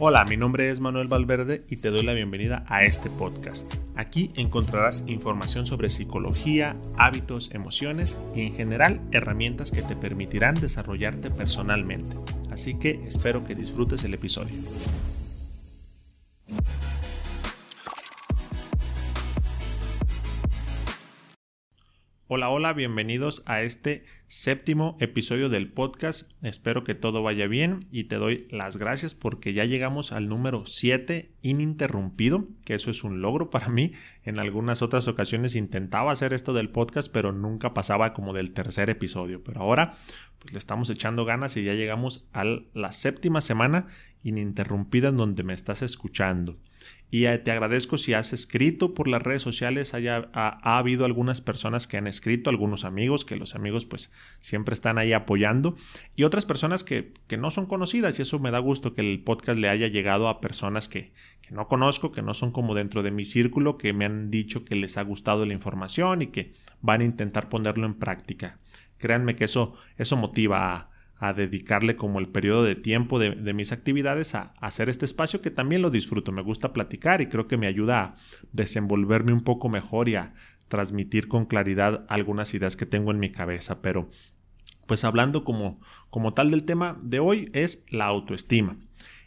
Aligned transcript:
Hola, 0.00 0.24
mi 0.26 0.36
nombre 0.36 0.70
es 0.70 0.78
Manuel 0.78 1.08
Valverde 1.08 1.62
y 1.68 1.78
te 1.78 1.90
doy 1.90 2.04
la 2.04 2.12
bienvenida 2.12 2.64
a 2.68 2.84
este 2.84 3.10
podcast. 3.10 3.68
Aquí 3.96 4.30
encontrarás 4.36 5.02
información 5.08 5.66
sobre 5.66 5.90
psicología, 5.90 6.76
hábitos, 6.96 7.52
emociones 7.52 8.16
y 8.32 8.42
en 8.42 8.54
general 8.54 9.00
herramientas 9.10 9.72
que 9.72 9.82
te 9.82 9.96
permitirán 9.96 10.54
desarrollarte 10.54 11.32
personalmente. 11.32 12.16
Así 12.48 12.78
que 12.78 13.00
espero 13.08 13.44
que 13.44 13.56
disfrutes 13.56 14.04
el 14.04 14.14
episodio. 14.14 14.54
Hola, 22.28 22.50
hola, 22.50 22.72
bienvenidos 22.72 23.42
a 23.46 23.62
este 23.62 24.04
séptimo 24.28 24.98
episodio 25.00 25.48
del 25.48 25.72
podcast. 25.72 26.32
Espero 26.42 26.84
que 26.84 26.94
todo 26.94 27.22
vaya 27.22 27.46
bien 27.46 27.86
y 27.90 28.04
te 28.04 28.16
doy 28.16 28.46
las 28.50 28.76
gracias 28.76 29.14
porque 29.14 29.54
ya 29.54 29.64
llegamos 29.64 30.12
al 30.12 30.28
número 30.28 30.66
7 30.66 31.32
ininterrumpido, 31.40 32.46
que 32.66 32.74
eso 32.74 32.90
es 32.90 33.04
un 33.04 33.22
logro 33.22 33.48
para 33.48 33.68
mí. 33.68 33.92
En 34.24 34.38
algunas 34.38 34.82
otras 34.82 35.08
ocasiones 35.08 35.56
intentaba 35.56 36.12
hacer 36.12 36.34
esto 36.34 36.52
del 36.52 36.68
podcast, 36.68 37.10
pero 37.10 37.32
nunca 37.32 37.72
pasaba 37.72 38.12
como 38.12 38.34
del 38.34 38.52
tercer 38.52 38.90
episodio. 38.90 39.42
Pero 39.42 39.62
ahora 39.62 39.96
pues 40.38 40.52
le 40.52 40.58
estamos 40.58 40.90
echando 40.90 41.24
ganas 41.24 41.56
y 41.56 41.64
ya 41.64 41.72
llegamos 41.72 42.28
a 42.34 42.44
la 42.74 42.92
séptima 42.92 43.40
semana 43.40 43.86
ininterrumpida 44.22 45.08
en 45.08 45.16
donde 45.16 45.42
me 45.42 45.54
estás 45.54 45.80
escuchando. 45.82 46.58
Y 47.10 47.24
eh, 47.24 47.38
te 47.38 47.50
agradezco 47.50 47.96
si 47.96 48.12
has 48.12 48.32
escrito 48.32 48.94
por 48.94 49.08
las 49.08 49.22
redes 49.22 49.42
sociales. 49.42 49.94
Haya, 49.94 50.28
ha, 50.32 50.78
habido 50.78 51.04
algunas 51.04 51.40
personas 51.40 51.86
que 51.86 51.96
han 51.96 52.06
escrito, 52.06 52.50
algunos 52.50 52.84
amigos, 52.84 53.24
que 53.24 53.36
los 53.36 53.54
amigos 53.54 53.86
pues 53.86 54.12
siempre 54.40 54.74
están 54.74 54.98
ahí 54.98 55.12
apoyando. 55.12 55.76
Y 56.16 56.24
otras 56.24 56.44
personas 56.44 56.84
que, 56.84 57.12
que 57.26 57.36
no 57.36 57.50
son 57.50 57.66
conocidas. 57.66 58.18
Y 58.18 58.22
eso 58.22 58.38
me 58.38 58.50
da 58.50 58.58
gusto 58.58 58.94
que 58.94 59.00
el 59.00 59.22
podcast 59.22 59.58
le 59.58 59.68
haya 59.68 59.88
llegado 59.88 60.28
a 60.28 60.40
personas 60.40 60.88
que, 60.88 61.12
que 61.42 61.54
no 61.54 61.68
conozco, 61.68 62.12
que 62.12 62.22
no 62.22 62.34
son 62.34 62.52
como 62.52 62.74
dentro 62.74 63.02
de 63.02 63.10
mi 63.10 63.24
círculo, 63.24 63.78
que 63.78 63.92
me 63.92 64.04
han 64.04 64.30
dicho 64.30 64.64
que 64.64 64.76
les 64.76 64.96
ha 64.98 65.02
gustado 65.02 65.46
la 65.46 65.54
información 65.54 66.22
y 66.22 66.28
que 66.28 66.52
van 66.80 67.00
a 67.00 67.04
intentar 67.04 67.48
ponerlo 67.48 67.86
en 67.86 67.94
práctica. 67.94 68.58
Créanme 68.98 69.36
que 69.36 69.44
eso, 69.44 69.74
eso 69.96 70.16
motiva 70.16 70.74
a 70.74 70.90
a 71.18 71.32
dedicarle 71.32 71.96
como 71.96 72.20
el 72.20 72.28
periodo 72.28 72.62
de 72.62 72.76
tiempo 72.76 73.18
de, 73.18 73.52
mis 73.52 73.72
actividades 73.72 74.34
a, 74.34 74.52
hacer 74.60 74.88
este 74.88 75.04
espacio 75.04 75.42
que 75.42 75.50
también 75.50 75.82
lo 75.82 75.90
disfruto, 75.90 76.32
me 76.32 76.42
gusta 76.42 76.72
platicar 76.72 77.20
y 77.20 77.26
creo 77.26 77.48
que 77.48 77.56
me 77.56 77.66
ayuda 77.66 78.02
a 78.02 78.16
desenvolverme 78.52 79.32
un 79.32 79.42
poco 79.42 79.68
mejor 79.68 80.08
y 80.08 80.14
a 80.14 80.32
transmitir 80.68 81.28
con 81.28 81.46
claridad 81.46 82.04
algunas 82.08 82.54
ideas 82.54 82.76
que 82.76 82.86
tengo 82.86 83.10
en 83.10 83.18
mi 83.18 83.30
cabeza, 83.30 83.82
pero 83.82 84.08
pues 84.86 85.04
hablando 85.04 85.44
como, 85.44 85.80
como 86.10 86.32
tal 86.34 86.50
del 86.50 86.64
tema 86.64 86.98
de 87.02 87.20
hoy 87.20 87.50
es 87.52 87.86
la 87.90 88.06
autoestima. 88.06 88.76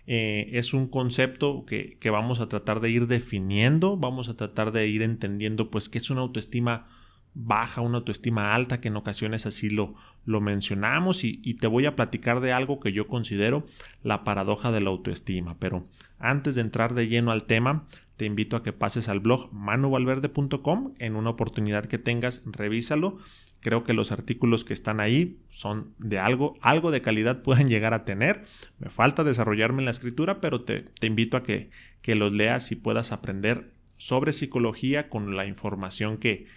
Eh, 0.07 0.49
es 0.53 0.73
un 0.73 0.87
concepto 0.87 1.65
que, 1.65 1.97
que, 1.99 2.09
vamos 2.09 2.39
a 2.39 2.49
tratar 2.49 2.81
de 2.81 2.89
ir 2.89 3.07
definiendo, 3.07 3.97
vamos 3.97 4.29
a 4.29 4.35
tratar 4.35 4.71
de 4.71 4.87
ir 4.87 5.03
entendiendo 5.03 5.69
pues 5.69 5.89
qué 5.89 5.99
es 5.99 6.09
una 6.09 6.21
autoestima 6.21 6.87
baja, 7.33 7.81
una 7.81 7.99
autoestima 7.99 8.53
alta, 8.53 8.81
que 8.81 8.89
en 8.89 8.97
ocasiones 8.97 9.45
así 9.45 9.69
lo, 9.69 9.95
lo 10.25 10.41
mencionamos 10.41 11.23
y, 11.23 11.53
te 11.55 11.67
voy 11.67 11.85
a 11.85 11.95
platicar 11.95 12.41
de 12.41 12.51
algo 12.51 12.79
que 12.79 12.91
yo 12.91 13.07
considero 13.07 13.65
la 14.03 14.23
paradoja 14.23 14.71
de 14.71 14.81
la 14.81 14.89
autoestima. 14.89 15.57
Pero 15.59 15.87
antes 16.19 16.55
de 16.55 16.61
entrar 16.61 16.93
de 16.93 17.07
lleno 17.07 17.31
al 17.31 17.45
tema, 17.45 17.87
te 18.17 18.25
invito 18.25 18.55
a 18.55 18.63
que 18.63 18.73
pases 18.73 19.09
al 19.09 19.19
blog 19.19 19.51
manuvalverde.com. 19.53 20.93
En 20.99 21.15
una 21.15 21.29
oportunidad 21.29 21.85
que 21.85 21.97
tengas, 21.97 22.41
revísalo. 22.45 23.17
Creo 23.61 23.83
que 23.83 23.93
los 23.93 24.11
artículos 24.11 24.65
que 24.65 24.73
están 24.73 24.99
ahí 24.99 25.39
son 25.49 25.93
de 25.99 26.19
algo, 26.19 26.55
algo 26.61 26.91
de 26.91 27.01
calidad 27.01 27.41
pueden 27.43 27.69
llegar 27.69 27.93
a 27.93 28.05
tener. 28.05 28.43
Me 28.79 28.89
falta 28.89 29.23
desarrollarme 29.23 29.79
en 29.79 29.85
la 29.85 29.91
escritura, 29.91 30.41
pero 30.41 30.61
te, 30.61 30.81
te 30.81 31.07
invito 31.07 31.37
a 31.37 31.43
que, 31.43 31.69
que 32.01 32.15
los 32.15 32.33
leas 32.33 32.71
y 32.71 32.75
puedas 32.75 33.11
aprender 33.11 33.71
sobre 33.97 34.33
psicología 34.33 35.09
con 35.09 35.35
la 35.35 35.45
información 35.45 36.17
que, 36.17 36.47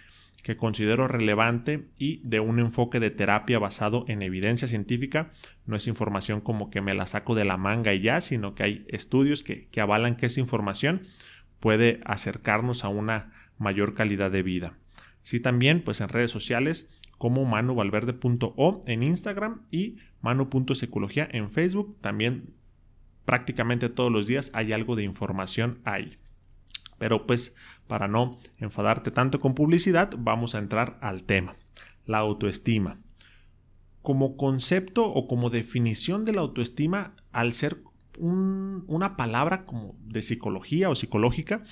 que 0.45 0.57
considero 0.57 1.07
relevante 1.07 1.87
y 1.97 2.21
de 2.23 2.39
un 2.39 2.59
enfoque 2.59 2.99
de 2.99 3.09
terapia 3.09 3.57
basado 3.57 4.05
en 4.07 4.21
evidencia 4.21 4.67
científica. 4.67 5.31
No 5.65 5.75
es 5.75 5.87
información 5.87 6.39
como 6.39 6.69
que 6.69 6.81
me 6.81 6.93
la 6.93 7.07
saco 7.07 7.33
de 7.33 7.45
la 7.45 7.57
manga 7.57 7.95
y 7.95 8.01
ya, 8.01 8.21
sino 8.21 8.53
que 8.53 8.61
hay 8.61 8.85
estudios 8.87 9.41
que, 9.41 9.67
avalan 9.81 10.15
que 10.15 10.27
esa 10.27 10.39
información 10.39 11.01
puede 11.59 11.99
acercarnos 12.05 12.85
a 12.85 12.89
una 12.89 13.31
mayor 13.57 13.95
calidad 13.95 14.29
de 14.29 14.43
vida. 14.43 14.77
Sí, 15.23 15.39
también, 15.39 15.81
pues 15.81 15.99
en 15.99 16.09
redes 16.09 16.29
sociales 16.29 16.95
como 17.17 17.43
manuvalverde.o 17.45 18.81
en 18.85 19.01
Instagram 19.01 19.63
y 19.71 19.97
manu.psicología 20.21 21.27
en 21.31 21.49
Facebook. 21.49 21.97
También 22.01 22.53
prácticamente 23.25 23.89
todos 23.89 24.11
los 24.11 24.27
días 24.27 24.51
hay 24.53 24.73
algo 24.73 24.95
de 24.95 25.05
información 25.05 25.79
ahí. 25.85 26.19
Pero 26.97 27.25
pues 27.25 27.55
para 27.87 28.07
no 28.07 28.37
enfadarte 28.57 29.11
tanto 29.11 29.39
con 29.39 29.55
publicidad, 29.55 30.11
vamos 30.17 30.55
a 30.55 30.59
entrar 30.59 30.97
al 31.01 31.23
tema, 31.23 31.55
la 32.05 32.19
autoestima. 32.19 32.99
Como 34.01 34.37
concepto 34.37 35.05
o 35.05 35.27
como 35.27 35.49
definición 35.49 36.25
de 36.25 36.33
la 36.33 36.41
autoestima, 36.41 37.15
al 37.31 37.53
ser 37.53 37.83
una 38.17 39.17
palabra 39.17 39.65
como 39.65 39.95
de 39.99 40.21
psicología 40.21 40.89
o 40.89 40.95
psicológica, 40.95 41.63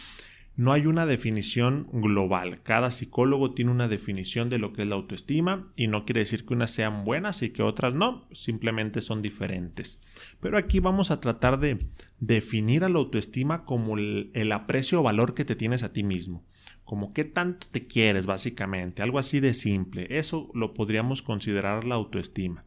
no 0.56 0.72
hay 0.72 0.86
una 0.86 1.06
definición 1.06 1.88
global. 1.92 2.62
Cada 2.62 2.92
psicólogo 2.92 3.54
tiene 3.54 3.72
una 3.72 3.88
definición 3.88 4.50
de 4.50 4.60
lo 4.60 4.72
que 4.72 4.84
es 4.84 4.88
la 4.88 4.96
autoestima 4.96 5.72
y 5.76 5.88
no 5.88 6.06
quiere 6.06 6.20
decir 6.20 6.46
que 6.46 6.54
unas 6.54 6.70
sean 6.70 7.04
buenas 7.06 7.42
y 7.42 7.50
que 7.50 7.64
otras 7.64 7.96
no, 7.96 8.28
simplemente 8.32 9.02
son 9.02 9.24
diferentes. 9.24 10.00
Pero 10.40 10.58
aquí 10.58 10.80
vamos 10.80 11.10
a 11.10 11.20
tratar 11.20 11.60
de 11.60 11.88
definir 12.20 12.84
a 12.84 12.90
la 12.90 13.00
autoestima 13.00 13.66
como 13.66 13.98
el, 13.98 14.52
aprecio 14.52 15.00
o 15.00 15.04
valor 15.04 15.34
que 15.34 15.46
te 15.46 15.56
tienes 15.56 15.82
a 15.82 15.92
ti 15.92 16.04
mismo. 16.04 16.46
Como 16.84 17.14
qué 17.14 17.24
tanto 17.24 17.66
te 17.72 17.88
quieres, 17.88 18.28
básicamente. 18.28 19.02
Algo 19.02 19.18
así 19.18 19.40
de 19.40 19.56
simple. 19.56 20.06
Eso 20.12 20.52
lo 20.54 20.74
podríamos 20.76 21.24
considerar 21.24 21.86
la 21.86 21.96
autoestima. 21.96 22.64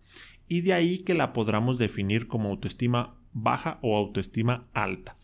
Y 0.48 0.62
de 0.62 0.72
ahí 0.72 0.98
que 0.98 1.14
la 1.14 1.32
podamos 1.32 1.78
definir 1.78 2.26
como 2.26 2.48
autoestima 2.48 3.14
baja 3.32 3.78
o 3.82 3.96
autoestima 3.96 4.66
alta 4.72 5.16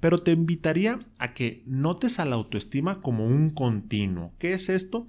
pero 0.00 0.18
te 0.18 0.32
invitaría 0.32 1.00
a 1.18 1.32
que 1.32 1.62
notes 1.66 2.18
a 2.18 2.24
la 2.24 2.36
autoestima 2.36 3.00
como 3.00 3.26
un 3.26 3.50
continuo. 3.50 4.32
¿Qué 4.38 4.52
es 4.52 4.68
esto? 4.68 5.06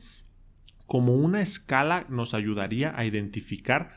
Como 0.86 1.16
una 1.16 1.42
escala 1.42 2.06
nos 2.10 2.34
ayudaría 2.34 2.98
a 2.98 3.06
identificar 3.06 3.92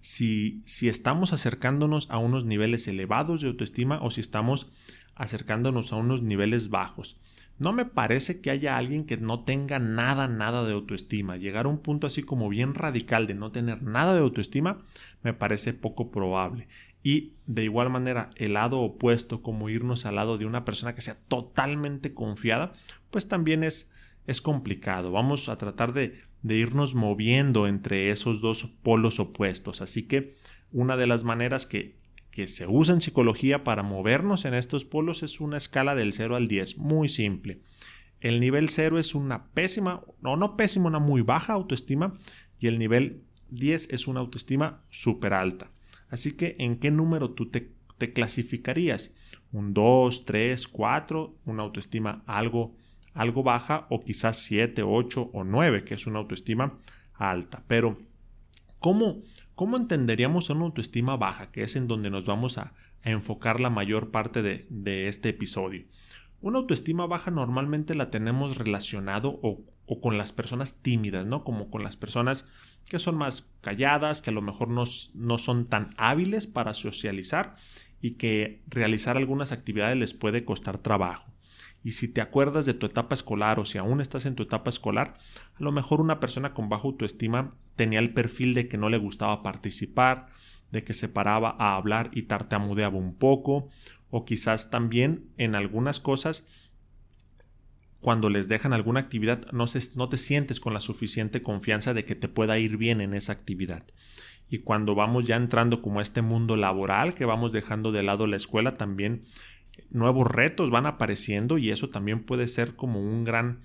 si, 0.00 0.62
si 0.64 0.88
estamos 0.88 1.32
acercándonos 1.32 2.08
a 2.10 2.18
unos 2.18 2.44
niveles 2.44 2.86
elevados 2.86 3.40
de 3.40 3.48
autoestima 3.48 4.00
o 4.02 4.10
si 4.10 4.20
estamos 4.20 4.70
acercándonos 5.16 5.92
a 5.92 5.96
unos 5.96 6.22
niveles 6.22 6.70
bajos. 6.70 7.18
No 7.58 7.72
me 7.72 7.86
parece 7.86 8.40
que 8.40 8.50
haya 8.50 8.76
alguien 8.76 9.04
que 9.04 9.16
no 9.16 9.44
tenga 9.44 9.78
nada, 9.78 10.28
nada 10.28 10.64
de 10.64 10.74
autoestima. 10.74 11.36
Llegar 11.36 11.64
a 11.64 11.70
un 11.70 11.78
punto 11.78 12.06
así 12.06 12.22
como 12.22 12.48
bien 12.50 12.74
radical 12.74 13.26
de 13.26 13.34
no 13.34 13.50
tener 13.50 13.82
nada 13.82 14.14
de 14.14 14.20
autoestima 14.20 14.82
me 15.22 15.32
parece 15.32 15.72
poco 15.72 16.10
probable. 16.10 16.68
Y 17.02 17.32
de 17.46 17.64
igual 17.64 17.88
manera, 17.88 18.30
el 18.36 18.54
lado 18.54 18.80
opuesto, 18.80 19.40
como 19.40 19.70
irnos 19.70 20.04
al 20.04 20.16
lado 20.16 20.36
de 20.36 20.44
una 20.44 20.64
persona 20.64 20.94
que 20.94 21.00
sea 21.00 21.16
totalmente 21.28 22.12
confiada, 22.12 22.72
pues 23.10 23.28
también 23.28 23.62
es, 23.62 23.90
es 24.26 24.42
complicado. 24.42 25.12
Vamos 25.12 25.48
a 25.48 25.56
tratar 25.56 25.94
de, 25.94 26.20
de 26.42 26.56
irnos 26.56 26.94
moviendo 26.94 27.66
entre 27.66 28.10
esos 28.10 28.40
dos 28.40 28.64
polos 28.82 29.18
opuestos. 29.18 29.80
Así 29.80 30.02
que 30.02 30.34
una 30.72 30.96
de 30.96 31.06
las 31.06 31.24
maneras 31.24 31.64
que 31.64 31.96
que 32.36 32.48
se 32.48 32.66
usa 32.66 32.92
en 32.92 33.00
psicología 33.00 33.64
para 33.64 33.82
movernos 33.82 34.44
en 34.44 34.52
estos 34.52 34.84
polos 34.84 35.22
es 35.22 35.40
una 35.40 35.56
escala 35.56 35.94
del 35.94 36.12
0 36.12 36.36
al 36.36 36.48
10, 36.48 36.76
muy 36.76 37.08
simple. 37.08 37.62
El 38.20 38.40
nivel 38.40 38.68
0 38.68 38.98
es 38.98 39.14
una 39.14 39.46
pésima, 39.52 40.02
no, 40.20 40.36
no 40.36 40.54
pésima, 40.54 40.88
una 40.88 40.98
muy 40.98 41.22
baja 41.22 41.54
autoestima 41.54 42.12
y 42.60 42.66
el 42.66 42.78
nivel 42.78 43.22
10 43.48 43.88
es 43.90 44.06
una 44.06 44.20
autoestima 44.20 44.82
súper 44.90 45.32
alta. 45.32 45.70
Así 46.10 46.36
que, 46.36 46.56
¿en 46.58 46.76
qué 46.76 46.90
número 46.90 47.30
tú 47.30 47.50
te, 47.50 47.72
clasificarías? 48.12 49.14
¿Un 49.50 49.72
2, 49.72 50.26
3, 50.26 50.68
4? 50.68 51.38
¿Una 51.46 51.62
autoestima 51.62 52.22
algo, 52.26 52.76
algo 53.14 53.44
baja? 53.44 53.86
¿O 53.88 54.04
quizás 54.04 54.36
7, 54.40 54.82
8 54.82 55.30
o 55.32 55.42
9, 55.42 55.84
que 55.84 55.94
es 55.94 56.06
una 56.06 56.18
autoestima 56.18 56.78
alta? 57.14 57.64
Pero, 57.66 57.96
¿cómo, 58.86 59.24
¿Cómo 59.56 59.76
entenderíamos 59.76 60.48
una 60.48 60.64
autoestima 60.64 61.16
baja, 61.16 61.50
que 61.50 61.64
es 61.64 61.74
en 61.74 61.88
donde 61.88 62.08
nos 62.08 62.24
vamos 62.24 62.56
a, 62.56 62.72
enfocar 63.02 63.58
la 63.58 63.68
mayor 63.68 64.12
parte 64.12 64.42
de, 64.42 65.08
este 65.08 65.30
episodio? 65.30 65.86
Una 66.40 66.58
autoestima 66.58 67.04
baja 67.04 67.32
normalmente 67.32 67.96
la 67.96 68.10
tenemos 68.12 68.58
relacionado 68.58 69.40
o, 69.42 69.64
con 70.00 70.18
las 70.18 70.30
personas 70.30 70.82
tímidas, 70.82 71.26
¿no? 71.26 71.42
Como 71.42 71.68
con 71.68 71.82
las 71.82 71.96
personas 71.96 72.46
que 72.88 73.00
son 73.00 73.16
más 73.16 73.52
calladas, 73.60 74.22
que 74.22 74.30
a 74.30 74.32
lo 74.32 74.40
mejor 74.40 74.68
no, 74.68 74.84
no 75.14 75.38
son 75.38 75.66
tan 75.66 75.90
hábiles 75.96 76.46
para 76.46 76.72
socializar 76.72 77.56
y 78.00 78.12
que 78.12 78.62
realizar 78.68 79.16
algunas 79.16 79.50
actividades 79.50 79.96
les 79.96 80.14
puede 80.14 80.44
costar 80.44 80.78
trabajo. 80.78 81.32
Y 81.86 81.92
si 81.92 82.08
te 82.08 82.20
acuerdas 82.20 82.66
de 82.66 82.74
tu 82.74 82.86
etapa 82.86 83.14
escolar 83.14 83.60
o 83.60 83.64
si 83.64 83.78
aún 83.78 84.00
estás 84.00 84.26
en 84.26 84.34
tu 84.34 84.42
etapa 84.42 84.70
escolar, 84.70 85.14
a 85.54 85.62
lo 85.62 85.70
mejor 85.70 86.00
una 86.00 86.18
persona 86.18 86.52
con 86.52 86.68
baja 86.68 86.82
autoestima 86.82 87.54
tenía 87.76 88.00
el 88.00 88.12
perfil 88.12 88.54
de 88.54 88.66
que 88.66 88.76
no 88.76 88.90
le 88.90 88.98
gustaba 88.98 89.44
participar, 89.44 90.26
de 90.72 90.82
que 90.82 90.94
se 90.94 91.08
paraba 91.08 91.54
a 91.60 91.76
hablar 91.76 92.10
y 92.12 92.22
tartamudeaba 92.22 92.98
un 92.98 93.14
poco, 93.14 93.68
o 94.10 94.24
quizás 94.24 94.68
también 94.68 95.30
en 95.36 95.54
algunas 95.54 96.00
cosas 96.00 96.48
cuando 98.00 98.30
les 98.30 98.48
dejan 98.48 98.72
alguna 98.72 98.98
actividad 98.98 99.46
no, 99.52 99.66
no 99.94 100.08
te 100.08 100.16
sientes 100.16 100.58
con 100.58 100.74
la 100.74 100.80
suficiente 100.80 101.40
confianza 101.40 101.94
de 101.94 102.04
que 102.04 102.16
te 102.16 102.26
pueda 102.26 102.58
ir 102.58 102.78
bien 102.78 103.00
en 103.00 103.14
esa 103.14 103.30
actividad. 103.30 103.84
Y 104.48 104.58
cuando 104.58 104.96
vamos 104.96 105.24
ya 105.26 105.36
entrando 105.36 105.82
como 105.82 106.00
a 106.00 106.02
este 106.02 106.22
mundo 106.22 106.56
laboral, 106.56 107.14
que 107.14 107.24
vamos 107.24 107.52
dejando 107.52 107.92
de 107.92 108.02
lado 108.02 108.26
la 108.26 108.36
escuela, 108.36 108.76
también 108.76 109.24
nuevos 109.90 110.30
retos 110.30 110.70
van 110.70 110.86
apareciendo 110.86 111.58
y 111.58 111.70
eso 111.70 111.90
también 111.90 112.24
puede 112.24 112.48
ser 112.48 112.76
como 112.76 113.00
un 113.00 113.24
gran 113.24 113.60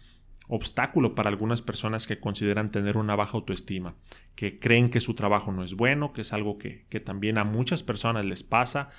obstáculo 0.47 1.15
para 1.15 1.29
algunas 1.29 1.61
personas 1.61 2.07
que 2.07 2.19
consideran 2.19 2.71
tener 2.71 2.97
una 2.97 3.15
baja 3.15 3.37
autoestima, 3.37 3.95
que 4.35 4.59
creen 4.59 4.89
que 4.89 4.99
su 4.99 5.13
trabajo 5.13 5.51
no 5.51 5.63
es 5.63 5.75
bueno, 5.75 6.11
que 6.11 6.21
es 6.21 6.33
algo 6.33 6.57
que, 6.57 6.85
también 7.05 7.37
a 7.37 7.45
muchas 7.45 7.83
personas 7.83 8.25
les 8.25 8.43
pasa 8.43 8.89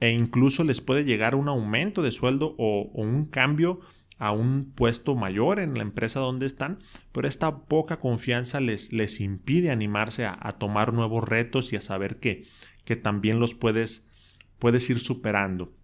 e 0.00 0.10
incluso 0.10 0.64
les 0.64 0.80
puede 0.80 1.04
llegar 1.04 1.34
un 1.34 1.48
aumento 1.48 2.02
de 2.02 2.10
sueldo 2.10 2.54
o 2.58 2.90
un 2.94 3.26
cambio 3.26 3.80
a 4.18 4.32
un 4.32 4.72
puesto 4.72 5.14
mayor 5.14 5.58
en 5.58 5.74
la 5.74 5.82
empresa 5.82 6.20
donde 6.20 6.46
están, 6.46 6.78
pero 7.12 7.28
esta 7.28 7.64
poca 7.64 8.00
confianza 8.00 8.60
les, 8.60 8.92
les 8.92 9.20
impide 9.20 9.70
animarse 9.70 10.24
a, 10.24 10.36
tomar 10.58 10.92
nuevos 10.92 11.28
retos 11.28 11.72
y 11.72 11.76
a 11.76 11.80
saber 11.80 12.18
que, 12.18 12.44
que 12.84 12.96
también 12.96 13.40
los 13.40 13.54
puedes, 13.54 14.10
puedes 14.58 14.88
ir 14.88 15.00
superando. 15.00 15.74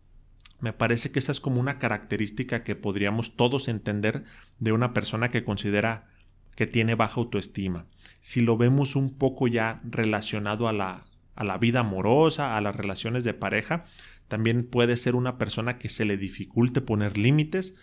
Me 0.61 0.73
parece 0.73 1.11
que 1.11 1.19
esa 1.19 1.33
es 1.33 1.41
como 1.41 1.61
una 1.61 1.79
característica 1.79 2.63
que 2.63 2.77
podríamos 2.77 3.37
todos 3.37 3.69
entender 3.69 4.25
de 4.59 4.73
una 4.73 4.93
persona 4.93 5.31
que 5.31 5.45
considera 5.45 6.09
que 6.55 6.67
tiene 6.67 6.95
baja 6.95 7.21
autoestima. 7.21 7.87
Si 8.21 8.43
lo 8.43 8.57
vemos 8.57 8.97
un 8.97 9.17
poco 9.17 9.49
ya 9.49 9.81
relacionado 9.85 10.69
a 10.69 10.73
la, 10.73 11.07
a 11.35 11.45
la 11.45 11.57
vida 11.57 11.81
amorosa, 11.81 12.57
a 12.57 12.61
las 12.61 12.77
relaciones 12.77 13.25
de 13.25 13.33
pareja, 13.33 13.87
también 14.29 14.65
puede 14.65 14.97
ser 14.97 15.15
una 15.15 15.39
persona 15.39 15.79
que 15.79 15.89
se 15.89 16.05
le 16.05 16.17
dificulte 16.17 16.81
poner 16.81 17.17
límites, 17.17 17.77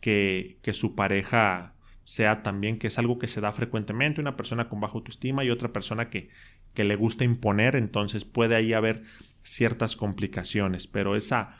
que, 0.00 0.58
su 0.72 0.96
pareja 0.96 1.74
sea 2.04 2.42
también 2.42 2.78
que 2.78 2.88
es 2.88 2.98
algo 2.98 3.18
que 3.18 3.28
se 3.28 3.40
da 3.40 3.52
frecuentemente, 3.52 4.20
una 4.20 4.36
persona 4.36 4.68
con 4.68 4.80
baja 4.80 4.94
autoestima 4.94 5.44
y 5.44 5.50
otra 5.50 5.72
persona 5.72 6.10
que, 6.10 6.28
que 6.74 6.84
le 6.84 6.96
gusta 6.96 7.24
imponer, 7.24 7.76
entonces 7.76 8.24
puede 8.24 8.56
ahí 8.56 8.72
haber 8.72 9.04
ciertas 9.44 9.94
complicaciones, 9.94 10.88
pero 10.88 11.14
esa, 11.14 11.56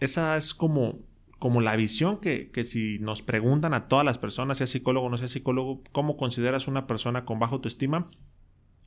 esa 0.00 0.36
es 0.36 0.54
como, 0.54 1.00
como 1.38 1.60
la 1.60 1.76
visión 1.76 2.20
que, 2.20 2.50
que, 2.50 2.64
si 2.64 2.98
nos 3.00 3.22
preguntan 3.22 3.74
a 3.74 3.88
todas 3.88 4.04
las 4.04 4.18
personas, 4.18 4.58
sea 4.58 4.66
psicólogo 4.66 5.06
o 5.06 5.10
no 5.10 5.18
sea 5.18 5.28
psicólogo, 5.28 5.82
¿cómo 5.92 6.16
consideras 6.16 6.68
una 6.68 6.86
persona 6.86 7.24
con 7.24 7.38
baja 7.38 7.54
autoestima? 7.54 8.10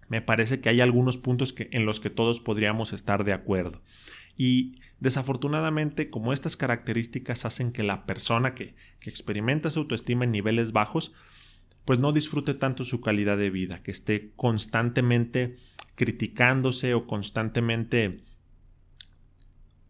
Me 0.10 0.22
parece 0.22 0.60
que 0.60 0.70
hay 0.70 0.82
algunos 0.82 1.18
puntos 1.18 1.54
que, 1.54 1.70
en 1.72 1.86
los 1.86 2.00
que 2.00 2.10
todos 2.10 2.40
podríamos 2.40 2.94
estar 2.94 3.24
de 3.24 3.34
acuerdo. 3.34 3.82
Y 4.36 4.76
desafortunadamente, 5.02 6.10
como 6.10 6.32
estas 6.32 6.56
características 6.56 7.46
hacen 7.46 7.74
que 7.74 7.84
la 7.84 8.06
persona 8.06 8.56
que, 8.56 8.74
experimenta 9.02 9.70
su 9.70 9.80
autoestima 9.80 10.24
en 10.24 10.32
niveles 10.32 10.72
bajos, 10.72 11.14
pues 11.84 12.00
no 12.00 12.12
disfrute 12.12 12.54
tanto 12.54 12.86
su 12.86 13.02
calidad 13.02 13.38
de 13.38 13.50
vida, 13.50 13.82
que 13.84 13.92
esté 13.92 14.32
constantemente 14.36 15.58
criticándose 15.96 16.94
o 16.94 17.06
constantemente 17.06 18.18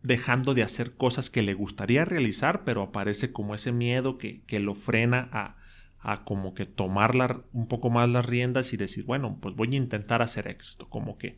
dejando 0.01 0.53
de 0.53 0.63
hacer 0.63 0.95
cosas 0.95 1.29
que 1.29 1.41
le 1.41 1.53
gustaría 1.53 2.05
realizar, 2.05 2.63
pero 2.63 2.83
aparece 2.83 3.31
como 3.31 3.55
ese 3.55 3.71
miedo 3.71 4.17
que, 4.17 4.41
que 4.43 4.59
lo 4.59 4.75
frena 4.75 5.29
a, 5.31 5.57
a, 5.99 6.23
como 6.23 6.53
que 6.53 6.65
tomar 6.65 7.43
un 7.51 7.67
poco 7.67 7.89
más 7.89 8.07
las 8.09 8.25
riendas 8.25 8.73
y 8.73 8.77
decir, 8.77 9.03
bueno, 9.03 9.37
pues 9.41 9.55
voy 9.55 9.69
a 9.73 9.77
intentar 9.77 10.21
hacer 10.21 10.47
esto, 10.47 10.89
como 10.89 11.17
que 11.17 11.37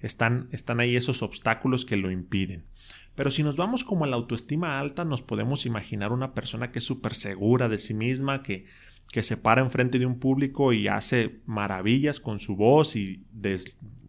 están, 0.00 0.48
están 0.50 0.80
ahí 0.80 0.96
esos 0.96 1.22
obstáculos 1.22 1.84
que 1.84 1.96
lo 1.96 2.10
impiden. 2.10 2.66
Pero 3.14 3.30
si 3.30 3.42
nos 3.42 3.56
vamos 3.56 3.84
como 3.84 4.04
a 4.04 4.08
la 4.08 4.16
autoestima 4.16 4.80
alta, 4.80 5.04
nos 5.04 5.22
podemos 5.22 5.66
imaginar 5.66 6.12
una 6.12 6.34
persona 6.34 6.72
que 6.72 6.78
es 6.78 6.84
súper 6.84 7.14
segura 7.14 7.68
de 7.68 7.78
sí 7.78 7.94
misma, 7.94 8.42
que, 8.42 8.66
que 9.12 9.22
se 9.22 9.36
para 9.36 9.60
enfrente 9.60 9.98
de 9.98 10.06
un 10.06 10.18
público 10.18 10.72
y 10.72 10.88
hace 10.88 11.40
maravillas 11.46 12.20
con 12.20 12.40
su 12.40 12.56
voz 12.56 12.96
y 12.96 13.24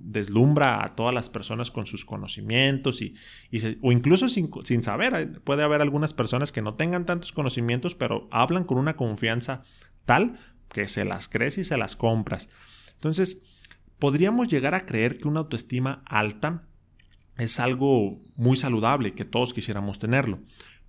deslumbra 0.03 0.83
a 0.83 0.95
todas 0.95 1.13
las 1.13 1.30
personas 1.30 1.71
con 1.71 1.86
sus 1.86 2.06
conocimientos 2.06 3.01
y, 3.01 3.13
o 3.81 3.92
incluso 3.92 4.30
sin, 4.30 4.50
sin, 4.63 4.83
saber. 4.83 5.42
Puede 5.42 5.63
haber 5.63 5.81
algunas 5.81 6.13
personas 6.13 6.51
que 6.51 6.62
no 6.62 6.75
tengan 6.75 7.06
tantos 7.06 7.31
conocimientos, 7.31 7.95
pero 7.95 8.27
hablan 8.31 8.63
con 8.63 8.77
una 8.77 8.95
confianza 8.95 9.63
tal 10.06 10.38
que 10.69 10.88
se 10.88 11.06
las 11.06 11.27
crees 11.27 11.57
y 11.57 11.63
se 11.63 11.77
las 11.77 11.95
compras. 11.95 12.50
Entonces, 12.94 13.44
podríamos 14.00 14.48
llegar 14.48 14.74
a 14.74 14.86
creer 14.86 15.18
que 15.18 15.27
una 15.27 15.42
autoestima 15.42 16.03
alta 16.06 16.68
es 17.38 17.59
algo 17.59 18.21
muy 18.36 18.57
saludable 18.57 19.13
que 19.13 19.25
todos 19.25 19.53
quisiéramos 19.53 20.00
tenerlo. 20.00 20.39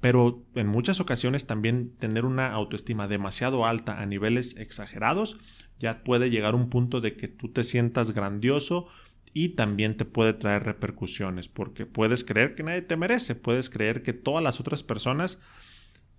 Pero 0.02 0.42
en 0.56 0.66
muchas 0.66 0.98
ocasiones 0.98 1.46
también 1.46 1.92
tener 1.96 2.24
una 2.24 2.48
autoestima 2.48 3.06
demasiado 3.06 3.66
alta 3.66 4.02
a 4.02 4.06
niveles 4.06 4.56
exagerados 4.56 5.38
ya 5.78 6.02
puede 6.02 6.28
llegar 6.28 6.54
a 6.54 6.56
un 6.56 6.68
punto 6.70 7.00
de 7.00 7.16
que 7.16 7.28
tú 7.28 7.52
te 7.52 7.62
sientas 7.62 8.10
grandioso 8.10 8.88
y 9.32 9.50
también 9.50 9.96
te 9.96 10.04
puede 10.04 10.32
traer 10.32 10.64
repercusiones 10.64 11.46
porque 11.46 11.86
puedes 11.86 12.24
creer 12.24 12.56
que 12.56 12.64
nadie 12.64 12.82
te 12.82 12.96
merece, 12.96 13.36
puedes 13.36 13.70
creer 13.70 14.02
que 14.02 14.12
todas 14.12 14.42
las 14.42 14.58
otras 14.58 14.82
personas 14.82 15.40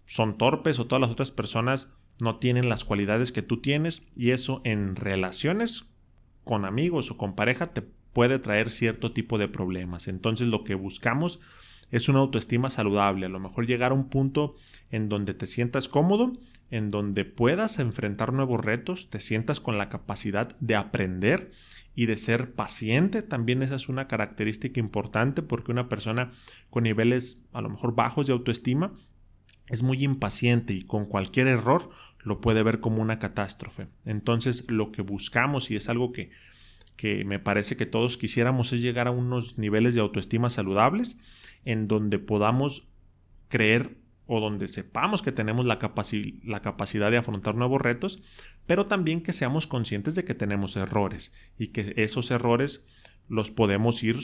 son 0.06 0.38
torpes 0.38 0.80
o 0.80 0.88
todas 0.88 1.02
las 1.02 1.12
otras 1.12 1.32
personas 1.32 1.92
no 2.22 2.38
tienen 2.38 2.70
las 2.70 2.86
cualidades 2.86 3.34
que 3.34 3.42
tú 3.42 3.60
tienes 3.60 4.08
y 4.16 4.32
eso 4.32 4.62
en 4.64 4.96
relaciones 4.96 5.94
con 6.46 6.64
amigos 6.64 7.12
o 7.12 7.18
con 7.18 7.36
pareja 7.36 7.74
te 7.74 7.82
puede 7.82 8.40
traer 8.40 8.72
cierto 8.72 9.12
tipo 9.12 9.38
de 9.38 9.50
problemas. 9.50 10.08
Entonces 10.08 10.48
lo 10.48 10.64
que 10.64 10.76
buscamos 10.76 11.42
es 11.94 12.10
una 12.10 12.20
autoestima 12.20 12.72
saludable, 12.72 13.28
a 13.28 13.30
lo 13.30 13.40
mejor 13.40 13.68
llegar 13.68 13.92
a 13.92 13.94
un 13.96 14.10
punto 14.10 14.56
en 14.90 15.10
donde 15.10 15.36
te 15.36 15.46
sientas 15.46 15.88
cómodo, 15.88 16.34
en 16.72 16.90
donde 16.90 17.24
puedas 17.24 17.78
enfrentar 17.78 18.34
nuevos 18.34 18.66
retos, 18.66 19.12
te 19.12 19.20
sientas 19.20 19.60
con 19.60 19.78
la 19.78 19.90
capacidad 19.90 20.58
de 20.60 20.76
aprender 20.76 21.52
y 21.94 22.08
de 22.08 22.18
ser 22.18 22.56
paciente, 22.56 23.22
también 23.22 23.62
esa 23.62 23.76
es 23.76 23.90
una 23.90 24.08
característica 24.08 24.80
importante 24.80 25.44
porque 25.44 25.72
una 25.72 25.88
persona 25.88 26.32
con 26.72 26.86
niveles 26.86 27.46
a 27.54 27.62
lo 27.62 27.70
mejor 27.70 27.94
bajos 27.94 28.26
de 28.26 28.34
autoestima 28.34 28.92
es 29.68 29.84
muy 29.84 30.04
impaciente 30.04 30.74
y 30.74 30.82
con 30.86 31.06
cualquier 31.06 31.46
error 31.46 31.92
lo 32.24 32.42
puede 32.42 32.64
ver 32.64 32.80
como 32.80 33.04
una 33.04 33.20
catástrofe. 33.20 33.88
Entonces 34.04 34.66
lo 34.72 34.92
que 34.92 35.04
buscamos 35.04 35.70
y 35.70 35.76
es 35.76 35.90
algo 35.90 36.12
que, 36.12 36.32
que 36.96 37.26
me 37.26 37.40
parece 37.40 37.78
que 37.78 37.86
todos 37.86 38.18
quisiéramos 38.18 38.74
es 38.74 38.82
llegar 38.82 39.08
a 39.08 39.12
unos 39.12 39.58
niveles 39.58 39.96
de 39.96 40.02
autoestima 40.02 40.50
saludables 40.50 41.18
en 41.66 41.88
donde 41.88 42.20
podamos 42.20 42.88
creer 43.50 43.98
o 44.26 44.40
donde 44.40 44.68
sepamos 44.68 45.22
que 45.22 45.32
tenemos 45.32 45.66
la, 45.66 45.80
la, 46.44 46.62
capacidad 46.62 47.12
de 47.12 47.18
afrontar 47.18 47.56
nuevos 47.56 47.82
retos, 47.82 48.22
pero 48.66 48.86
también 48.86 49.22
que 49.22 49.34
seamos 49.34 49.68
conscientes 49.68 50.16
de 50.16 50.24
que 50.24 50.34
tenemos 50.34 50.76
errores 50.76 51.34
y 51.58 51.68
que 51.68 51.94
esos 51.98 52.32
errores 52.32 52.86
los 53.28 53.52
podemos 53.52 54.02
ir, 54.04 54.18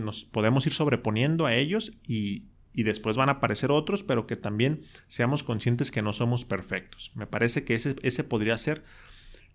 nos 0.00 0.24
podemos 0.24 0.66
ir 0.66 0.72
sobreponiendo 0.72 1.46
a 1.46 1.54
ellos 1.54 1.92
y, 2.06 2.44
y 2.74 2.82
después 2.82 3.16
van 3.16 3.28
a 3.28 3.32
aparecer 3.32 3.70
otros, 3.70 4.02
pero 4.02 4.26
que 4.26 4.36
también 4.36 4.82
seamos 5.06 5.42
conscientes 5.42 5.90
que 5.90 6.02
no 6.02 6.12
somos 6.12 6.44
perfectos. 6.44 7.12
Me 7.14 7.26
parece 7.26 7.64
que 7.64 7.74
ese, 7.74 7.96
ese 8.02 8.24
podría 8.24 8.56
ser 8.58 8.82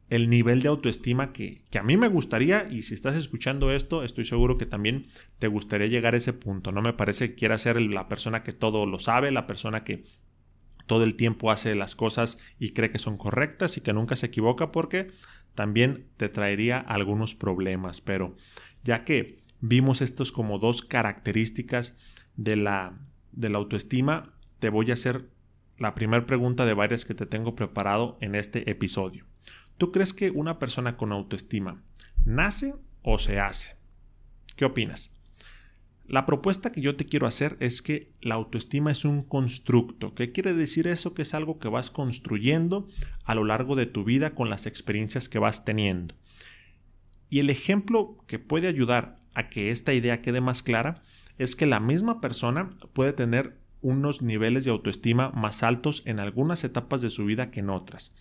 el 0.09 0.29
nivel 0.29 0.61
de 0.61 0.69
autoestima 0.69 1.33
que, 1.33 1.61
a 1.77 1.83
mí 1.83 1.97
me 1.97 2.07
gustaría 2.07 2.67
y 2.69 2.83
si 2.83 2.93
estás 2.93 3.15
escuchando 3.15 3.71
esto 3.71 4.03
estoy 4.03 4.25
seguro 4.25 4.57
que 4.57 4.65
también 4.65 5.07
te 5.39 5.47
gustaría 5.47 5.87
llegar 5.87 6.13
a 6.13 6.17
ese 6.17 6.33
punto. 6.33 6.71
No 6.71 6.81
me 6.81 6.93
parece 6.93 7.29
que 7.29 7.35
quiera 7.35 7.57
ser 7.57 7.81
la 7.81 8.07
persona 8.07 8.43
que 8.43 8.53
todo 8.53 8.85
lo 8.85 8.99
sabe, 8.99 9.31
la 9.31 9.47
persona 9.47 9.83
que 9.83 10.03
todo 10.85 11.03
el 11.03 11.15
tiempo 11.15 11.51
hace 11.51 11.75
las 11.75 11.95
cosas 11.95 12.39
y 12.57 12.71
cree 12.71 12.91
que 12.91 12.99
son 12.99 13.17
correctas 13.17 13.77
y 13.77 13.81
que 13.81 13.93
nunca 13.93 14.15
se 14.15 14.27
equivoca 14.27 14.71
porque 14.71 15.07
también 15.53 16.07
te 16.15 16.29
traería 16.29 16.79
algunos 16.79 17.35
problemas. 17.35 17.99
Pero 17.99 18.35
ya 18.83 19.03
que 19.03 19.39
vimos 19.59 20.01
estos 20.01 20.31
como 20.31 20.59
dos 20.59 20.83
características 20.83 21.97
de 22.37 22.55
la, 22.55 22.97
de 23.33 23.49
la 23.49 23.57
autoestima, 23.57 24.33
te 24.59 24.69
voy 24.69 24.91
a 24.91 24.93
hacer 24.93 25.25
la 25.77 25.93
primera 25.93 26.25
pregunta 26.25 26.65
de 26.65 26.73
varias 26.73 27.05
que 27.05 27.13
te 27.13 27.25
tengo 27.25 27.55
preparado 27.55 28.17
en 28.21 28.35
este 28.35 28.69
episodio. 28.71 29.25
¿Tú 29.77 29.91
crees 29.91 30.13
que 30.13 30.31
una 30.31 30.59
persona 30.59 30.97
con 30.97 31.11
autoestima 31.11 31.83
nace 32.25 32.75
o 33.03 33.19
se 33.19 33.39
hace? 33.39 33.77
¿Qué 34.55 34.65
opinas? 34.65 35.13
La 36.07 36.25
propuesta 36.25 36.71
que 36.71 36.81
yo 36.81 36.95
te 36.95 37.05
quiero 37.05 37.27
hacer 37.27 37.57
es 37.59 37.81
que 37.81 38.13
la 38.21 38.35
autoestima 38.35 38.91
es 38.91 39.05
un 39.05 39.23
constructo. 39.23 40.15
¿Qué 40.15 40.31
quiere 40.31 40.53
decir 40.53 40.87
eso? 40.87 41.13
Que 41.13 41.23
es 41.23 41.33
algo 41.33 41.59
que 41.59 41.67
vas 41.67 41.91
construyendo 41.91 42.87
a 43.25 43.35
lo 43.35 43.43
largo 43.43 43.75
de 43.75 43.85
tu 43.85 44.03
vida 44.03 44.33
con 44.33 44.49
las 44.49 44.65
experiencias 44.65 45.27
que 45.27 45.37
vas 45.37 45.65
teniendo. 45.65 46.15
Y 47.29 47.39
el 47.39 47.49
ejemplo 47.49 48.17
que 48.25 48.39
puede 48.39 48.67
ayudar 48.67 49.19
a 49.33 49.49
que 49.49 49.69
esta 49.69 49.93
idea 49.93 50.21
quede 50.21 50.39
más 50.39 50.63
clara 50.63 51.03
es 51.37 51.55
que 51.55 51.65
la 51.65 51.81
misma 51.81 52.21
persona 52.21 52.77
puede 52.93 53.11
tener 53.11 53.59
unos 53.81 54.21
niveles 54.21 54.63
de 54.63 54.71
autoestima 54.71 55.29
más 55.31 55.61
altos 55.61 56.01
en 56.05 56.19
algunas 56.19 56.63
etapas 56.63 57.01
de 57.01 57.09
su 57.09 57.25
vida 57.25 57.51
que 57.51 57.59
en 57.59 57.69
otras. 57.69 58.15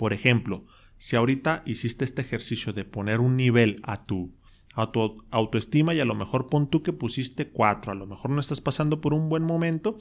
Por 0.00 0.14
ejemplo, 0.14 0.64
si 0.96 1.16
ahorita 1.16 1.62
hiciste 1.66 2.06
este 2.06 2.22
ejercicio 2.22 2.72
de 2.72 2.86
poner 2.86 3.20
un 3.20 3.36
nivel 3.36 3.76
a 3.82 4.02
tu 4.06 4.32
a 4.74 4.92
tu 4.92 5.26
autoestima 5.30 5.92
y 5.92 6.00
a 6.00 6.06
lo 6.06 6.14
mejor 6.14 6.48
pon 6.48 6.70
tú 6.70 6.82
que 6.82 6.94
pusiste 6.94 7.50
4, 7.50 7.92
a 7.92 7.94
lo 7.94 8.06
mejor 8.06 8.30
no 8.30 8.40
estás 8.40 8.62
pasando 8.62 9.02
por 9.02 9.12
un 9.12 9.28
buen 9.28 9.42
momento, 9.42 9.98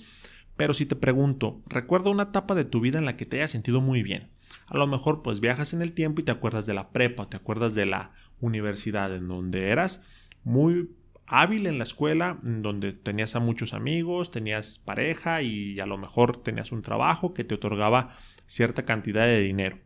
pero 0.55 0.73
si 0.73 0.85
te 0.85 0.95
pregunto, 0.95 1.61
recuerda 1.65 2.11
una 2.11 2.23
etapa 2.23 2.55
de 2.55 2.63
tu 2.63 2.79
vida 2.79 2.97
en 2.97 3.03
la 3.03 3.17
que 3.17 3.25
te 3.25 3.39
hayas 3.39 3.51
sentido 3.51 3.81
muy 3.81 4.01
bien. 4.01 4.29
A 4.67 4.77
lo 4.77 4.87
mejor 4.87 5.21
pues 5.21 5.41
viajas 5.41 5.73
en 5.73 5.81
el 5.81 5.91
tiempo 5.91 6.21
y 6.21 6.23
te 6.23 6.31
acuerdas 6.31 6.65
de 6.65 6.75
la 6.75 6.91
prepa, 6.91 7.25
te 7.25 7.35
acuerdas 7.35 7.75
de 7.75 7.85
la 7.85 8.13
universidad 8.39 9.13
en 9.13 9.27
donde 9.27 9.67
eras 9.67 10.05
muy 10.45 10.91
hábil 11.27 11.67
en 11.67 11.77
la 11.77 11.83
escuela, 11.83 12.39
en 12.47 12.61
donde 12.61 12.93
tenías 12.93 13.35
a 13.35 13.41
muchos 13.41 13.73
amigos, 13.73 14.31
tenías 14.31 14.79
pareja 14.79 15.41
y 15.41 15.77
a 15.81 15.85
lo 15.85 15.97
mejor 15.97 16.41
tenías 16.41 16.71
un 16.71 16.83
trabajo 16.83 17.33
que 17.33 17.43
te 17.43 17.55
otorgaba 17.55 18.15
cierta 18.45 18.85
cantidad 18.85 19.25
de 19.25 19.41
dinero. 19.41 19.77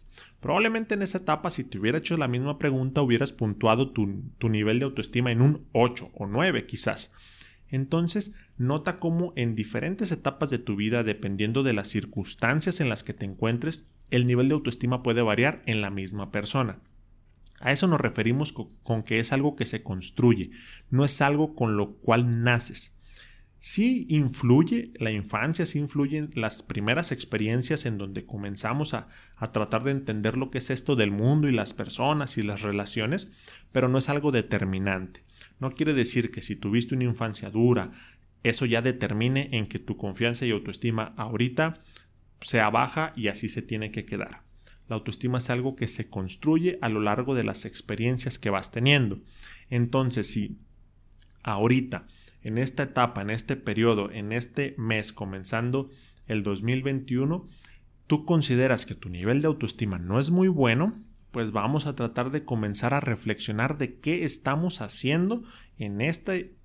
Probablemente 0.43 0.95
en 0.95 1.03
esa 1.03 1.19
etapa, 1.19 1.49
si 1.51 1.63
te 1.63 1.79
hubiera 1.79 1.99
hecho 1.99 2.17
la 2.17 2.27
misma 2.27 2.59
pregunta, 2.59 3.01
hubieras 3.01 3.31
puntuado 3.31 3.91
tu, 3.91 4.25
tu 4.39 4.49
nivel 4.49 4.77
de 4.77 4.83
autoestima 4.83 5.31
en 5.31 5.41
un 5.41 5.69
8 5.71 6.11
o 6.13 6.27
9 6.27 6.65
quizás. 6.65 7.13
Entonces, 7.69 8.35
nota 8.57 8.99
cómo 8.99 9.31
en 9.37 9.55
diferentes 9.55 10.11
etapas 10.11 10.49
de 10.49 10.59
tu 10.59 10.75
vida, 10.75 11.05
dependiendo 11.05 11.63
de 11.63 11.71
las 11.71 11.87
circunstancias 11.87 12.81
en 12.81 12.89
las 12.89 13.03
que 13.03 13.13
te 13.13 13.23
encuentres, 13.23 13.87
el 14.11 14.27
nivel 14.27 14.49
de 14.49 14.55
autoestima 14.55 15.01
puede 15.01 15.21
variar 15.21 15.63
en 15.65 15.79
la 15.79 15.89
misma 15.89 16.29
persona. 16.29 16.81
A 17.61 17.71
eso 17.71 17.87
nos 17.87 18.01
referimos 18.01 18.51
con, 18.51 19.03
que 19.03 19.19
es 19.19 19.31
algo 19.31 19.55
que 19.55 19.65
se 19.65 19.81
construye, 19.81 20.51
no 20.89 21.05
es 21.05 21.21
algo 21.21 21.55
con 21.55 21.77
lo 21.77 21.93
cual 21.95 22.43
naces. 22.43 22.99
Sí 23.65 24.07
influye 24.09 24.91
la 24.95 25.09
infancia, 25.09 25.65
sí 25.65 25.79
influyen 25.79 26.31
las 26.35 26.63
primeras 26.63 27.13
experiencias 27.13 27.85
en 27.85 27.97
donde 27.97 28.25
comenzamos 28.25 28.93
a, 28.93 29.07
a, 29.37 29.53
tratar 29.53 29.85
de 29.85 29.91
entender 29.91 30.35
lo 30.35 30.51
que 30.51 30.57
es 30.57 30.69
esto 30.69 30.97
del 30.97 31.11
mundo 31.11 31.47
y 31.47 31.53
las 31.53 31.71
personas 31.71 32.37
y 32.37 32.43
las 32.43 32.61
relaciones, 32.61 33.31
pero 33.71 33.87
no 33.87 33.99
es 33.99 34.09
algo 34.09 34.33
determinante. 34.33 35.23
No 35.61 35.71
quiere 35.71 35.93
decir 35.93 36.29
que 36.29 36.41
si 36.41 36.57
tuviste 36.57 36.93
una 36.93 37.05
infancia 37.05 37.51
dura, 37.51 37.93
eso 38.43 38.65
ya 38.65 38.81
determine 38.81 39.47
en 39.53 39.67
que 39.67 39.79
tu 39.79 39.95
confianza 39.95 40.45
y 40.45 40.51
autoestima 40.51 41.13
ahorita 41.15 41.81
sea 42.41 42.69
baja 42.69 43.13
y 43.15 43.29
así 43.29 43.47
se 43.47 43.61
tiene 43.61 43.91
que 43.91 44.03
quedar. 44.03 44.43
La 44.89 44.97
autoestima 44.97 45.37
es 45.37 45.49
algo 45.49 45.77
que 45.77 45.87
se 45.87 46.09
construye 46.09 46.79
a 46.81 46.89
lo 46.89 46.99
largo 46.99 47.33
de 47.33 47.45
las 47.45 47.63
experiencias 47.63 48.39
que 48.39 48.49
vas 48.49 48.71
teniendo. 48.71 49.21
Entonces, 49.69 50.27
si 50.27 50.57
ahorita, 51.43 52.07
en 52.43 52.57
esta 52.57 52.83
etapa, 52.83 53.21
en 53.21 53.29
este 53.29 53.55
periodo, 53.55 54.11
en 54.11 54.31
este 54.31 54.75
mes, 54.77 55.13
comenzando 55.13 55.89
el 56.27 56.43
2021, 56.43 57.47
tú 58.07 58.25
consideras 58.25 58.85
que 58.85 58.95
tu 58.95 59.09
nivel 59.09 59.41
de 59.41 59.47
autoestima 59.47 59.99
no 59.99 60.19
es 60.19 60.29
muy 60.29 60.47
bueno, 60.47 60.93
pues 61.31 61.51
vamos 61.51 61.87
a 61.87 61.95
tratar 61.95 62.31
de 62.31 62.45
comenzar 62.45 62.93
a 62.93 62.99
reflexionar 62.99 63.77
de 63.77 63.99
qué 63.99 64.23
estamos 64.23 64.81
haciendo 64.81 65.43
en 65.77 66.01
este 66.01 66.55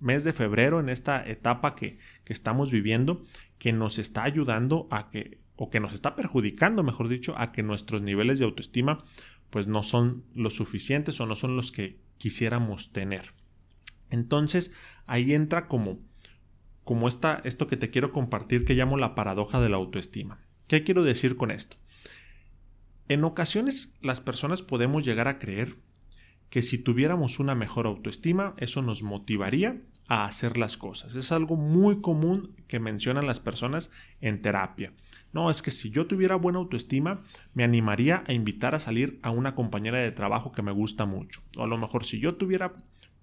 mes 0.00 0.24
de 0.24 0.32
febrero, 0.32 0.80
en 0.80 0.90
esta 0.90 1.26
etapa 1.26 1.74
que, 1.74 1.98
que 2.24 2.32
estamos 2.32 2.70
viviendo, 2.70 3.24
que 3.58 3.72
nos 3.72 3.98
está 3.98 4.24
ayudando 4.24 4.88
a 4.90 5.10
que 5.10 5.42
o 5.56 5.70
que 5.70 5.80
nos 5.80 5.92
está 5.92 6.16
perjudicando, 6.16 6.82
mejor 6.82 7.08
dicho, 7.08 7.34
a 7.38 7.52
que 7.52 7.62
nuestros 7.62 8.02
niveles 8.02 8.38
de 8.38 8.44
autoestima 8.44 9.04
pues 9.50 9.68
no 9.68 9.82
son 9.82 10.24
los 10.34 10.54
suficientes 10.54 11.20
o 11.20 11.26
no 11.26 11.36
son 11.36 11.56
los 11.56 11.70
que 11.70 12.00
quisiéramos 12.18 12.92
tener. 12.92 13.32
Entonces, 14.14 14.72
ahí 15.06 15.34
entra 15.34 15.68
como 15.68 15.98
como 16.84 17.08
esta, 17.08 17.40
esto 17.44 17.66
que 17.66 17.76
te 17.76 17.90
quiero 17.90 18.12
compartir 18.12 18.64
que 18.64 18.74
llamo 18.74 18.98
la 18.98 19.14
paradoja 19.14 19.60
de 19.60 19.70
la 19.70 19.76
autoestima. 19.76 20.38
¿Qué 20.68 20.84
quiero 20.84 21.02
decir 21.02 21.36
con 21.36 21.50
esto? 21.50 21.76
En 23.08 23.24
ocasiones 23.24 23.98
las 24.00 24.20
personas 24.20 24.62
podemos 24.62 25.04
llegar 25.04 25.28
a 25.28 25.38
creer 25.38 25.76
que 26.50 26.62
si 26.62 26.82
tuviéramos 26.82 27.40
una 27.40 27.54
mejor 27.54 27.86
autoestima, 27.86 28.54
eso 28.58 28.82
nos 28.82 29.02
motivaría 29.02 29.80
a 30.06 30.26
hacer 30.26 30.58
las 30.58 30.76
cosas. 30.76 31.14
Es 31.14 31.32
algo 31.32 31.56
muy 31.56 32.00
común 32.00 32.54
que 32.68 32.80
mencionan 32.80 33.26
las 33.26 33.40
personas 33.40 33.90
en 34.20 34.42
terapia. 34.42 34.92
No, 35.32 35.50
es 35.50 35.62
que 35.62 35.70
si 35.70 35.90
yo 35.90 36.06
tuviera 36.06 36.36
buena 36.36 36.58
autoestima, 36.58 37.20
me 37.54 37.64
animaría 37.64 38.24
a 38.26 38.32
invitar 38.34 38.74
a 38.74 38.80
salir 38.80 39.18
a 39.22 39.30
una 39.30 39.54
compañera 39.54 39.98
de 39.98 40.12
trabajo 40.12 40.52
que 40.52 40.62
me 40.62 40.70
gusta 40.70 41.06
mucho. 41.06 41.42
O 41.56 41.64
a 41.64 41.66
lo 41.66 41.78
mejor 41.78 42.04
si 42.04 42.20
yo 42.20 42.36
tuviera 42.36 42.74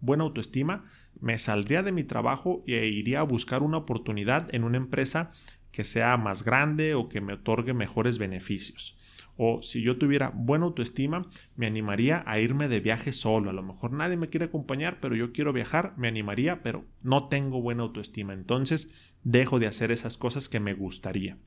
buena 0.01 0.24
autoestima, 0.24 0.84
me 1.20 1.38
saldría 1.38 1.84
de 1.84 1.91
mi 1.91 2.03
trabajo 2.03 2.63
e 2.67 2.88
iría 2.88 3.22
a 3.22 3.24
buscar 3.24 3.63
una 3.63 3.77
oportunidad 3.77 4.53
en 4.53 4.63
una 4.63 4.77
empresa 4.77 5.31
que 5.72 5.84
sea 5.84 6.17
más 6.17 6.43
grande 6.43 6.96
o 6.96 7.08
que 7.08 7.22
me 7.22 7.34
otorgue 7.34 7.74
mejores 7.74 8.17
beneficios. 8.17 8.98
O 9.38 9.62
si 9.62 9.81
yo 9.81 9.98
tuviera 9.98 10.31
buena 10.36 10.65
autoestima, 10.65 11.29
me 11.55 11.65
animaría 11.65 12.24
a 12.27 12.39
irme 12.39 12.67
de 12.67 12.81
viaje 12.81 13.13
solo. 13.13 13.50
A 13.50 13.53
lo 13.53 13.63
mejor 13.63 13.93
nadie 13.93 14.17
me 14.17 14.29
quiere 14.29 14.48
acompañar, 14.48 15.00
pero 15.00 15.15
yo 15.15 15.31
quiero 15.31 15.53
viajar, 15.53 15.93
me 15.98 16.08
animaría, 16.10 16.62
pero 16.62 16.86
no 17.01 17.29
tengo 17.29 17.62
buena 17.62 17.84
autoestima. 17.84 18.34
Entonces 18.34 18.91
dejo 19.24 19.60
de 19.60 19.67
hacer 19.67 19.91
esas 19.91 20.17
cosas 20.17 20.50
que 20.50 20.60
me 20.60 20.74
gustaría 20.74 21.38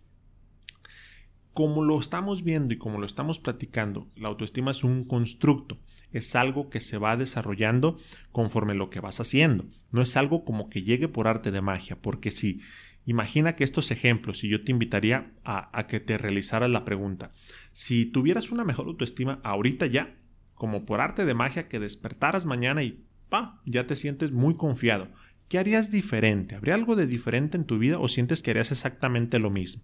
como 1.54 1.84
lo 1.84 1.99
estamos 1.99 2.42
viendo 2.42 2.75
y 2.75 2.78
como 2.78 2.99
lo 2.99 3.06
estamos 3.06 3.38
platicando, 3.38 4.08
la 4.16 4.28
autoestima 4.28 4.73
es 4.73 4.82
un 4.82 5.04
constructo, 5.04 5.78
es 6.18 6.35
algo 6.35 6.71
que 6.71 6.80
se 6.80 6.99
va 6.99 7.16
desarrollando 7.16 7.99
conforme 8.33 8.75
lo 8.75 8.90
que 8.90 9.00
vas 9.00 9.21
haciendo, 9.21 9.66
no 9.90 10.02
es 10.02 10.16
algo 10.16 10.44
como 10.44 10.71
que 10.71 10.83
llegue 10.83 11.09
por 11.09 11.28
arte 11.28 11.50
de 11.50 11.61
magia, 11.61 11.97
porque 12.00 12.30
si 12.30 12.61
imagina 13.06 13.56
que 13.56 13.64
estos 13.64 13.90
ejemplos, 13.90 14.44
y 14.44 14.49
yo 14.49 14.61
te 14.61 14.73
invitaría 14.73 15.33
a, 15.44 15.87
que 15.87 16.00
te 16.00 16.16
realizaras 16.16 16.71
la 16.71 16.85
pregunta, 16.85 17.33
si 17.73 18.06
tuvieras 18.06 18.50
una 18.50 18.64
mejor 18.64 18.87
autoestima 18.87 19.40
ahorita 19.44 19.87
ya, 19.87 20.16
como 20.54 20.87
por 20.87 21.00
arte 21.00 21.25
de 21.25 21.35
magia 21.35 21.68
que 21.68 21.80
despertaras 21.80 22.47
mañana 22.47 22.83
y 22.83 23.04
pa, 23.28 23.61
ya 23.66 23.87
te 23.87 23.97
sientes 23.97 24.33
muy 24.33 24.56
confiado, 24.56 25.09
¿qué 25.49 25.59
harías 25.59 25.90
diferente? 25.90 26.54
¿Habría 26.54 26.75
algo 26.75 26.97
de 26.97 27.06
diferente 27.06 27.56
en 27.56 27.64
tu 27.64 27.78
vida 27.78 27.99
o 27.99 28.09
sientes 28.09 28.40
que 28.40 28.52
harías 28.52 28.73
exactamente 28.73 29.38
lo 29.38 29.50
mismo? 29.50 29.83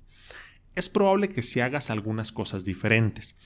es 0.74 0.88
probable 0.88 1.28
que 1.28 1.42
si 1.42 1.60
hagas 1.60 1.90
algunas 1.90 2.32
cosas 2.32 2.64
diferentes. 2.64 3.36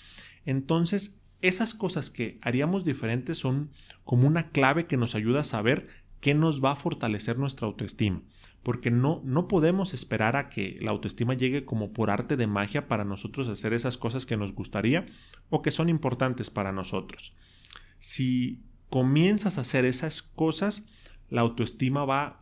Entonces, 0.45 1.21
esas 1.47 1.75
cosas 1.75 2.09
que 2.09 2.39
haríamos 2.41 2.85
diferentes 2.85 3.37
son 3.37 3.71
como 4.03 4.27
una 4.27 4.49
clave 4.49 4.87
que 4.87 4.97
nos 4.97 5.15
ayuda 5.15 5.41
a 5.41 5.45
saber 5.45 5.89
qué 6.21 6.33
nos 6.33 6.65
va 6.65 6.73
a 6.73 6.77
fortalecer 6.77 7.39
nuestra 7.39 7.67
autoestima. 7.67 8.23
Porque 8.63 8.91
no, 8.91 9.21
no 9.27 9.47
podemos 9.47 9.93
esperar 9.93 10.37
a 10.37 10.49
que 10.49 10.79
la 10.81 10.91
autoestima 10.91 11.35
llegue 11.35 11.67
como 11.67 11.93
por 11.93 12.09
arte 12.09 12.39
de 12.39 12.47
magia 12.47 12.89
para 12.89 13.05
nosotros 13.05 13.47
hacer 13.49 13.75
esas 13.75 13.99
cosas 13.99 14.25
que 14.25 14.39
nos 14.39 14.55
gustaría 14.55 15.05
o 15.51 15.61
que 15.61 15.71
son 15.71 15.91
importantes 15.91 16.49
para 16.49 16.73
nosotros. 16.73 17.35
Si 17.99 18.63
comienzas 18.89 19.59
a 19.59 19.61
hacer 19.61 19.85
esas 19.85 20.23
cosas, 20.23 20.87
la 21.29 21.43
autoestima 21.43 22.07
va, 22.07 22.41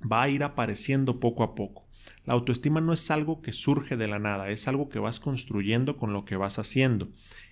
va 0.00 0.22
a 0.22 0.30
ir 0.30 0.42
apareciendo 0.44 1.20
poco 1.20 1.42
a 1.42 1.54
poco. 1.54 1.90
La 2.24 2.34
autoestima 2.34 2.80
no 2.80 2.92
es 2.92 3.10
algo 3.10 3.42
que 3.42 3.52
surge 3.52 3.96
de 3.96 4.08
la 4.08 4.18
nada, 4.18 4.50
es 4.50 4.68
algo 4.68 4.88
que 4.88 4.98
vas 4.98 5.20
construyendo 5.20 5.96
con 5.96 6.12
lo 6.12 6.24
que 6.24 6.36
vas 6.36 6.58
haciendo. 6.58 7.08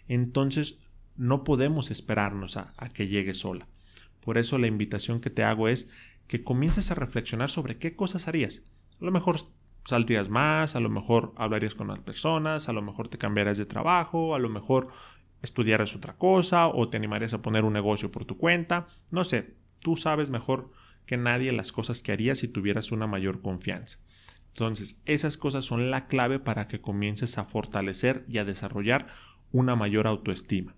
Entonces 0.08 0.80
no 1.16 1.44
podemos 1.44 1.90
esperarnos 1.90 2.56
a, 2.56 2.72
que 2.92 3.08
llegue 3.08 3.34
sola. 3.34 3.68
Por 4.20 4.38
eso 4.38 4.58
la 4.58 4.66
invitación 4.66 5.20
que 5.20 5.30
te 5.30 5.44
hago 5.44 5.68
es 5.68 5.90
que 6.26 6.44
comiences 6.44 6.90
a 6.90 6.94
reflexionar 6.94 7.50
sobre 7.50 7.78
qué 7.78 7.96
cosas 7.96 8.28
harías. 8.28 8.62
A 9.00 9.04
lo 9.04 9.10
mejor 9.10 9.38
saldrías 9.84 10.28
más, 10.28 10.76
a 10.76 10.80
lo 10.80 10.88
mejor 10.88 11.32
hablarías 11.36 11.74
con 11.74 11.88
las 11.88 12.00
personas, 12.00 12.68
a 12.68 12.72
lo 12.72 12.82
mejor 12.82 13.08
te 13.08 13.18
cambiarías 13.18 13.58
de 13.58 13.66
trabajo, 13.66 14.34
a 14.34 14.38
lo 14.38 14.48
mejor 14.48 14.88
estudiaras 15.42 15.94
otra 15.94 16.16
cosa 16.16 16.68
o 16.68 16.88
te 16.88 16.96
animarías 16.96 17.32
a 17.32 17.42
poner 17.42 17.64
un 17.64 17.72
negocio 17.72 18.10
por 18.10 18.24
tu 18.24 18.36
cuenta. 18.36 18.86
No 19.10 19.24
sé, 19.24 19.54
tú 19.80 19.96
sabes 19.96 20.30
mejor 20.30 20.70
que 21.06 21.16
nadie 21.16 21.52
las 21.52 21.72
cosas 21.72 22.02
que 22.02 22.12
harías 22.12 22.38
si 22.38 22.48
tuvieras 22.48 22.92
una 22.92 23.06
mayor 23.06 23.40
confianza. 23.40 23.98
Entonces, 24.48 25.00
esas 25.04 25.36
cosas 25.36 25.64
son 25.64 25.90
la 25.90 26.06
clave 26.06 26.38
para 26.40 26.68
que 26.68 26.80
comiences 26.80 27.38
a 27.38 27.44
fortalecer 27.44 28.24
y 28.28 28.38
a 28.38 28.44
desarrollar 28.44 29.06
una 29.52 29.76
mayor 29.76 30.06
autoestima. 30.06 30.74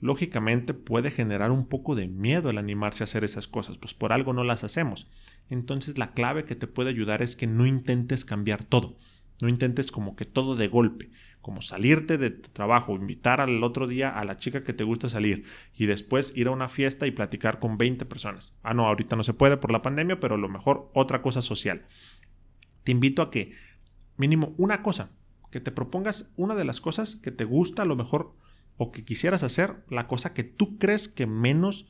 Lógicamente 0.00 0.74
puede 0.74 1.10
generar 1.10 1.50
un 1.50 1.66
poco 1.66 1.96
de 1.96 2.06
miedo 2.06 2.50
el 2.50 2.58
animarse 2.58 3.02
a 3.02 3.06
hacer 3.06 3.24
esas 3.24 3.48
cosas, 3.48 3.78
pues 3.78 3.94
por 3.94 4.12
algo 4.12 4.32
no 4.32 4.44
las 4.44 4.62
hacemos. 4.62 5.10
Entonces 5.50 5.98
la 5.98 6.12
clave 6.12 6.44
que 6.44 6.54
te 6.54 6.68
puede 6.68 6.90
ayudar 6.90 7.20
es 7.22 7.34
que 7.34 7.46
no 7.46 7.66
intentes 7.66 8.24
cambiar 8.24 8.62
todo, 8.62 8.96
no 9.42 9.48
intentes 9.48 9.90
como 9.90 10.14
que 10.14 10.24
todo 10.24 10.54
de 10.54 10.68
golpe, 10.68 11.10
como 11.40 11.62
salirte 11.62 12.16
de 12.16 12.30
tu 12.30 12.50
trabajo, 12.50 12.94
invitar 12.94 13.40
al 13.40 13.62
otro 13.64 13.88
día 13.88 14.10
a 14.10 14.22
la 14.24 14.36
chica 14.36 14.62
que 14.62 14.72
te 14.72 14.84
gusta 14.84 15.08
salir 15.08 15.44
y 15.74 15.86
después 15.86 16.36
ir 16.36 16.46
a 16.46 16.52
una 16.52 16.68
fiesta 16.68 17.06
y 17.06 17.10
platicar 17.10 17.58
con 17.58 17.76
20 17.76 18.04
personas. 18.04 18.56
Ah, 18.62 18.74
no, 18.74 18.86
ahorita 18.86 19.16
no 19.16 19.24
se 19.24 19.34
puede 19.34 19.56
por 19.56 19.72
la 19.72 19.82
pandemia, 19.82 20.20
pero 20.20 20.36
a 20.36 20.38
lo 20.38 20.48
mejor 20.48 20.90
otra 20.94 21.22
cosa 21.22 21.42
social 21.42 21.86
te 22.88 22.92
invito 22.92 23.20
a 23.20 23.30
que 23.30 23.52
mínimo 24.16 24.54
una 24.56 24.82
cosa, 24.82 25.10
que 25.50 25.60
te 25.60 25.72
propongas 25.72 26.32
una 26.36 26.54
de 26.54 26.64
las 26.64 26.80
cosas 26.80 27.16
que 27.16 27.30
te 27.30 27.44
gusta 27.44 27.82
a 27.82 27.86
lo 27.86 27.96
mejor 27.96 28.34
o 28.76 28.92
que 28.92 29.04
quisieras 29.04 29.42
hacer, 29.42 29.84
la 29.88 30.06
cosa 30.06 30.34
que 30.34 30.44
tú 30.44 30.78
crees 30.78 31.08
que 31.08 31.26
menos 31.26 31.88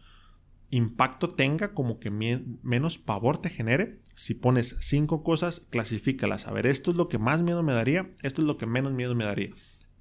impacto 0.70 1.30
tenga, 1.30 1.72
como 1.74 1.98
que 1.98 2.10
menos 2.10 2.98
pavor 2.98 3.38
te 3.38 3.50
genere. 3.50 4.00
Si 4.14 4.34
pones 4.34 4.76
cinco 4.80 5.22
cosas, 5.22 5.60
clasifícalas. 5.70 6.46
A 6.46 6.52
ver, 6.52 6.66
esto 6.66 6.90
es 6.90 6.96
lo 6.96 7.08
que 7.08 7.18
más 7.18 7.42
miedo 7.42 7.62
me 7.62 7.72
daría, 7.72 8.10
esto 8.22 8.42
es 8.42 8.46
lo 8.46 8.56
que 8.58 8.66
menos 8.66 8.92
miedo 8.92 9.14
me 9.14 9.24
daría. 9.24 9.50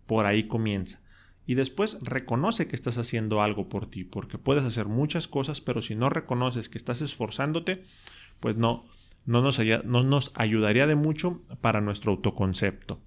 Por 0.06 0.26
ahí 0.26 0.48
comienza. 0.48 1.02
y 1.50 1.56
después 1.56 2.00
reconoce 2.02 2.68
que 2.68 2.76
estás 2.76 2.98
haciendo 2.98 3.42
algo 3.42 3.70
por 3.70 3.88
ti, 3.88 4.04
porque 4.04 4.38
puedes 4.38 4.66
hacer 4.66 4.88
muchas 4.88 5.30
cosas, 5.30 5.62
pero 5.62 5.82
si 5.82 5.96
no 5.96 6.10
reconoces 6.10 6.68
que 6.68 6.78
estás 6.78 7.02
esforzándote, 7.02 7.86
pues 8.42 8.58
no, 8.58 8.86
no 9.26 9.42
nos, 9.42 9.58
no 9.86 10.04
nos 10.04 10.32
ayudaría 10.36 10.88
de 10.88 10.96
mucho 10.96 11.42
para 11.62 11.80
nuestro 11.80 12.12
autoconcepto. 12.12 13.00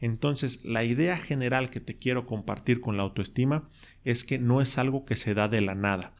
Entonces, 0.00 0.64
la 0.64 0.84
idea 0.84 1.16
general 1.16 1.70
que 1.70 1.80
te 1.80 1.96
quiero 1.96 2.26
compartir 2.26 2.80
con 2.80 2.96
la 2.96 3.02
autoestima 3.02 3.68
es 4.04 4.24
que 4.24 4.38
no 4.38 4.60
es 4.60 4.78
algo 4.78 5.04
que 5.04 5.16
se 5.16 5.34
da 5.34 5.48
de 5.48 5.60
la 5.60 5.74
nada, 5.74 6.12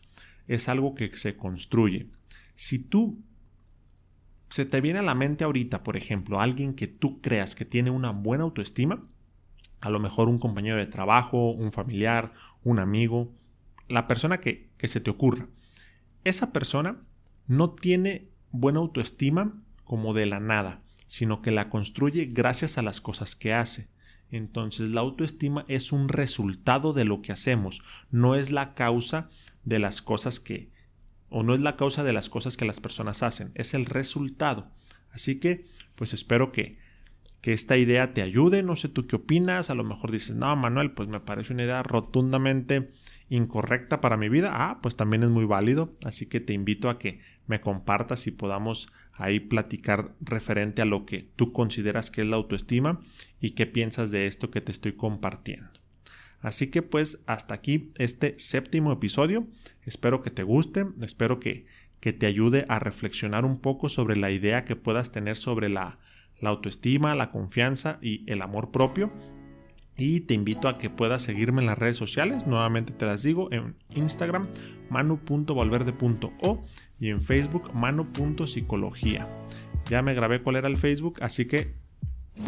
es 0.46 0.68
algo 0.68 0.94
que 0.94 1.16
se 1.16 1.36
construye. 1.36 2.08
Si 2.54 2.78
tú 2.78 3.22
se 4.48 4.64
te 4.64 4.80
viene 4.80 5.00
a 5.00 5.02
la 5.02 5.14
mente 5.14 5.44
ahorita, 5.44 5.82
por 5.82 5.96
ejemplo, 5.96 6.40
alguien 6.40 6.74
que 6.74 6.86
tú 6.86 7.20
creas 7.20 7.54
que 7.54 7.64
tiene 7.64 7.90
una 7.90 8.10
buena 8.10 8.44
autoestima, 8.44 9.02
a 9.80 9.90
lo 9.90 10.00
mejor 10.00 10.28
un 10.28 10.38
compañero 10.38 10.78
de 10.78 10.86
trabajo, 10.86 11.50
un 11.50 11.72
familiar, 11.72 12.32
un 12.64 12.78
amigo, 12.78 13.32
la 13.88 14.06
persona 14.06 14.40
que, 14.40 14.70
que 14.78 14.88
se 14.88 15.00
te 15.00 15.10
ocurra. 15.10 15.46
Esa 16.24 16.52
persona 16.52 17.02
no 17.46 17.70
tiene 17.70 18.28
buena 18.50 18.78
autoestima 18.78 19.62
como 19.84 20.14
de 20.14 20.26
la 20.26 20.40
nada, 20.40 20.82
sino 21.06 21.42
que 21.42 21.50
la 21.50 21.68
construye 21.70 22.26
gracias 22.26 22.78
a 22.78 22.82
las 22.82 23.00
cosas 23.00 23.36
que 23.36 23.54
hace. 23.54 23.88
Entonces 24.30 24.90
la 24.90 25.00
autoestima 25.00 25.64
es 25.68 25.92
un 25.92 26.08
resultado 26.08 26.92
de 26.92 27.04
lo 27.04 27.22
que 27.22 27.32
hacemos, 27.32 27.82
no 28.10 28.34
es 28.34 28.50
la 28.50 28.74
causa 28.74 29.30
de 29.64 29.78
las 29.78 30.02
cosas 30.02 30.40
que, 30.40 30.70
o 31.28 31.42
no 31.42 31.54
es 31.54 31.60
la 31.60 31.76
causa 31.76 32.02
de 32.02 32.12
las 32.12 32.28
cosas 32.28 32.56
que 32.56 32.64
las 32.64 32.80
personas 32.80 33.22
hacen, 33.22 33.52
es 33.54 33.74
el 33.74 33.84
resultado. 33.84 34.70
Así 35.16 35.40
que, 35.40 35.66
pues 35.94 36.12
espero 36.12 36.52
que, 36.52 36.78
que 37.40 37.52
esta 37.52 37.76
idea 37.76 38.12
te 38.12 38.22
ayude. 38.22 38.62
No 38.62 38.76
sé 38.76 38.88
tú 38.88 39.06
qué 39.06 39.16
opinas. 39.16 39.70
A 39.70 39.74
lo 39.74 39.82
mejor 39.84 40.10
dices, 40.10 40.36
no, 40.36 40.54
Manuel, 40.56 40.92
pues 40.92 41.08
me 41.08 41.20
parece 41.20 41.54
una 41.54 41.64
idea 41.64 41.82
rotundamente 41.82 42.92
incorrecta 43.30 44.00
para 44.00 44.16
mi 44.16 44.28
vida. 44.28 44.50
Ah, 44.52 44.80
pues 44.82 44.96
también 44.96 45.22
es 45.22 45.30
muy 45.30 45.46
válido. 45.46 45.94
Así 46.04 46.28
que 46.28 46.40
te 46.40 46.52
invito 46.52 46.90
a 46.90 46.98
que 46.98 47.20
me 47.46 47.60
compartas 47.60 48.26
y 48.26 48.30
podamos 48.30 48.92
ahí 49.16 49.40
platicar 49.40 50.14
referente 50.20 50.82
a 50.82 50.86
lo 50.86 51.06
que 51.06 51.28
tú 51.36 51.52
consideras 51.52 52.10
que 52.10 52.22
es 52.22 52.26
la 52.26 52.36
autoestima 52.36 53.00
y 53.40 53.50
qué 53.50 53.66
piensas 53.66 54.10
de 54.10 54.26
esto 54.26 54.50
que 54.50 54.60
te 54.60 54.72
estoy 54.72 54.92
compartiendo. 54.92 55.68
Así 56.40 56.68
que 56.68 56.82
pues 56.82 57.24
hasta 57.26 57.54
aquí 57.54 57.92
este 57.96 58.38
séptimo 58.38 58.92
episodio. 58.92 59.46
Espero 59.84 60.22
que 60.22 60.30
te 60.30 60.42
guste, 60.42 60.86
espero 61.02 61.40
que, 61.40 61.66
que 62.00 62.12
te 62.12 62.26
ayude 62.26 62.64
a 62.68 62.78
reflexionar 62.78 63.44
un 63.44 63.60
poco 63.60 63.88
sobre 63.88 64.16
la 64.16 64.30
idea 64.30 64.64
que 64.64 64.76
puedas 64.76 65.12
tener 65.12 65.36
sobre 65.36 65.68
la, 65.68 65.98
la 66.40 66.50
autoestima, 66.50 67.14
la 67.14 67.30
confianza 67.30 67.98
y 68.02 68.30
el 68.30 68.42
amor 68.42 68.70
propio. 68.70 69.12
Y 69.96 70.20
te 70.20 70.34
invito 70.34 70.68
a 70.68 70.78
que 70.78 70.90
puedas 70.90 71.22
seguirme 71.22 71.62
en 71.62 71.66
las 71.66 71.78
redes 71.78 71.96
sociales. 71.96 72.46
Nuevamente 72.46 72.92
te 72.92 73.06
las 73.06 73.22
digo 73.22 73.50
en 73.52 73.76
Instagram 73.94 74.48
manu.valverde.o 74.90 76.64
y 77.00 77.08
en 77.08 77.22
Facebook 77.22 77.72
manu.psicología. 77.74 79.28
Ya 79.88 80.02
me 80.02 80.14
grabé 80.14 80.42
cuál 80.42 80.56
era 80.56 80.68
el 80.68 80.76
Facebook, 80.76 81.18
así 81.20 81.46
que 81.46 81.74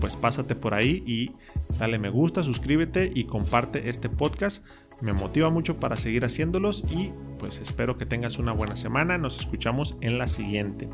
pues 0.00 0.16
pásate 0.16 0.54
por 0.54 0.74
ahí 0.74 1.02
y 1.06 1.32
dale 1.78 1.98
me 1.98 2.10
gusta, 2.10 2.42
suscríbete 2.42 3.10
y 3.14 3.24
comparte 3.24 3.88
este 3.88 4.08
podcast. 4.08 4.66
Me 5.00 5.12
motiva 5.12 5.48
mucho 5.48 5.78
para 5.78 5.96
seguir 5.96 6.24
haciéndolos 6.24 6.84
y 6.90 7.12
pues 7.38 7.60
espero 7.60 7.96
que 7.96 8.04
tengas 8.04 8.38
una 8.38 8.52
buena 8.52 8.76
semana. 8.76 9.16
Nos 9.16 9.38
escuchamos 9.38 9.96
en 10.00 10.18
la 10.18 10.26
siguiente. 10.26 10.88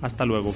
Hasta 0.00 0.26
luego. 0.26 0.52